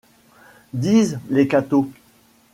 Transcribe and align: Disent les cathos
Disent 0.73 1.19
les 1.29 1.47
cathos 1.47 1.87